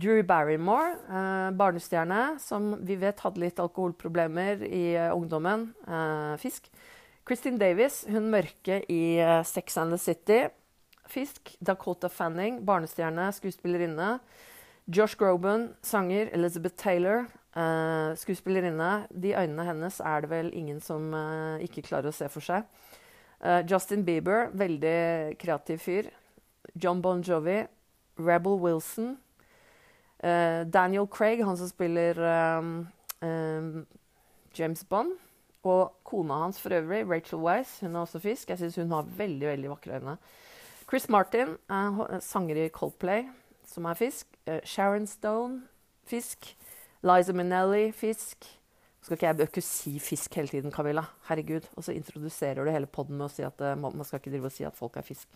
Drew 0.00 0.22
Barrymore, 0.26 0.96
barnestjerne, 1.56 2.40
som 2.40 2.72
vi 2.86 2.96
vet 3.00 3.20
hadde 3.20 3.40
litt 3.44 3.60
alkoholproblemer 3.60 4.64
i 4.64 4.84
ungdommen. 5.12 5.70
fisk. 6.40 6.68
Christine 7.28 7.60
Davis, 7.60 8.04
hun 8.08 8.30
mørke 8.32 8.82
i 8.88 9.20
Sex 9.44 9.78
and 9.78 9.92
the 9.92 9.98
City. 9.98 10.42
Fisk. 11.06 11.56
Dakota 11.60 12.08
Fanning, 12.08 12.64
barnestjerne, 12.66 13.30
skuespillerinne. 13.32 14.18
Josh 14.86 15.16
Groban, 15.16 15.74
sanger. 15.82 16.30
Elizabeth 16.32 16.76
Taylor, 16.76 17.26
uh, 17.56 18.16
skuespillerinne. 18.16 19.06
De 19.10 19.34
øynene 19.34 19.64
hennes 19.64 20.00
er 20.00 20.20
det 20.20 20.30
vel 20.30 20.50
ingen 20.54 20.80
som 20.80 21.12
uh, 21.14 21.58
ikke 21.62 21.84
klarer 21.88 22.10
å 22.10 22.16
se 22.16 22.28
for 22.28 22.44
seg. 22.44 22.68
Justin 23.64 24.02
Bieber, 24.04 24.50
veldig 24.52 25.38
kreativ 25.40 25.78
fyr. 25.80 26.10
John 26.76 27.00
Bon 27.00 27.22
Jovi. 27.24 27.62
Rebel 28.20 28.58
Wilson. 28.60 29.14
Daniel 30.20 31.06
Craig, 31.08 31.40
han 31.40 31.56
som 31.56 31.70
spiller 31.70 32.20
um, 32.60 32.74
um, 33.24 33.86
James 34.52 34.84
Bond. 34.84 35.16
Og 35.64 35.92
kona 36.04 36.38
hans 36.44 36.60
for 36.60 36.72
øvrig, 36.72 37.02
Rachel 37.08 37.40
Wise, 37.40 37.84
hun 37.84 37.96
er 37.96 38.00
også 38.00 38.20
fisk. 38.20 38.48
Jeg 38.48 38.58
syns 38.58 38.78
hun 38.80 38.92
har 38.94 39.08
veldig 39.16 39.48
veldig 39.48 39.70
vakre 39.70 39.98
øyne. 39.98 40.16
Chris 40.88 41.08
Martin, 41.08 41.56
er 41.68 42.18
sanger 42.24 42.64
i 42.64 42.68
Coldplay, 42.68 43.26
som 43.70 43.86
er 43.86 43.98
fisk. 43.98 44.26
Eh, 44.46 44.60
Sharon 44.66 45.06
Stone, 45.06 45.62
fisk. 46.08 46.52
Liza 47.06 47.32
Minnelli, 47.32 47.92
fisk. 47.96 48.44
Skal 49.00 49.16
ikke 49.16 49.26
jeg 49.26 49.48
ikke 49.48 49.64
si 49.64 49.94
fisk 50.02 50.34
hele 50.36 50.52
tiden, 50.52 50.72
Camilla. 50.72 51.06
Herregud. 51.30 51.64
Og 51.76 51.84
så 51.84 51.94
introduserer 51.96 52.64
du 52.64 52.70
hele 52.70 52.90
poden 52.90 53.16
med 53.16 53.30
å 53.30 53.32
si 53.32 53.44
at 53.46 53.62
uh, 53.64 53.72
man 53.80 54.04
skal 54.04 54.20
ikke 54.20 54.32
drive 54.34 54.50
og 54.50 54.52
si 54.52 54.66
at 54.68 54.76
folk 54.76 54.98
er 55.00 55.06
fisk. 55.06 55.30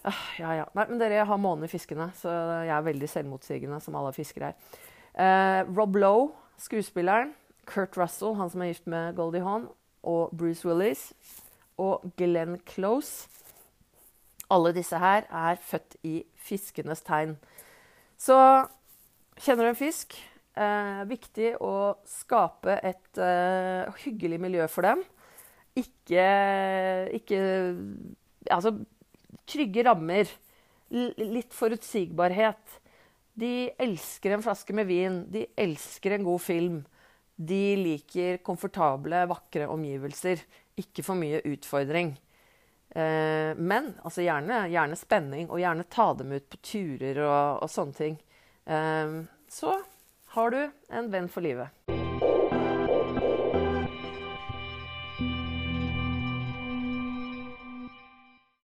Uh, 0.00 0.22
ja, 0.38 0.54
ja. 0.62 0.68
Nei, 0.78 0.86
men 0.88 1.02
dere 1.02 1.26
har 1.28 1.42
månen 1.42 1.66
i 1.66 1.70
fiskene, 1.70 2.08
så 2.16 2.32
jeg 2.64 2.72
er 2.72 2.86
veldig 2.86 3.10
selvmotsigende, 3.12 3.82
som 3.84 3.98
alle 4.00 4.14
fiskere 4.16 4.54
er. 4.54 4.78
Uh, 5.12 5.76
Rob 5.76 6.00
Lowe, 6.00 6.30
skuespilleren. 6.56 7.34
Kurt 7.68 7.98
Russell, 8.00 8.32
han 8.40 8.48
som 8.50 8.64
er 8.64 8.72
gift 8.72 8.88
med 8.88 9.12
Goldie 9.18 9.44
Hawn, 9.44 9.68
og 10.02 10.32
Bruce 10.32 10.64
Willis 10.66 11.10
og 11.80 12.08
Glenn 12.16 12.56
Close. 12.66 13.28
Alle 14.50 14.72
disse 14.74 14.98
her 14.98 15.28
er 15.28 15.60
født 15.62 15.96
i 16.02 16.22
fiskenes 16.40 17.04
tegn. 17.06 17.36
Så 18.20 18.36
kjenner 19.40 19.66
du 19.68 19.72
en 19.72 19.78
fisk? 19.78 20.16
Eh, 20.60 21.02
viktig 21.08 21.54
å 21.62 21.94
skape 22.08 22.74
et 22.84 23.20
eh, 23.22 23.88
hyggelig 24.02 24.40
miljø 24.42 24.66
for 24.68 24.88
dem. 24.88 25.04
Ikke, 25.78 26.24
ikke 27.14 27.40
Altså 28.50 28.72
trygge 29.48 29.84
rammer. 29.86 30.30
L 30.90 31.12
litt 31.36 31.54
forutsigbarhet. 31.54 32.80
De 33.38 33.70
elsker 33.78 34.34
en 34.34 34.42
flaske 34.42 34.74
med 34.74 34.88
vin. 34.88 35.20
De 35.30 35.44
elsker 35.60 36.16
en 36.16 36.26
god 36.26 36.42
film. 36.42 36.80
De 37.36 37.76
liker 37.78 38.40
komfortable, 38.44 39.22
vakre 39.30 39.68
omgivelser. 39.70 40.42
Ikke 40.80 41.04
for 41.06 41.20
mye 41.20 41.40
utfordring. 41.46 42.16
Eh, 42.90 43.54
men 43.56 43.92
altså 44.02 44.24
gjerne, 44.24 44.64
gjerne, 44.72 44.98
spenning, 44.98 45.48
og 45.50 45.62
gjerne 45.62 45.86
ta 45.90 46.10
dem 46.18 46.32
ut 46.34 46.48
på 46.50 46.62
turer 46.72 47.22
og, 47.22 47.62
og 47.64 47.70
sånne 47.70 47.98
ting. 47.98 48.20
Eh, 48.66 49.16
så 49.50 49.78
har 50.34 50.54
du 50.54 50.60
en 50.90 51.10
venn 51.10 51.30
for 51.30 51.46
livet. 51.46 52.29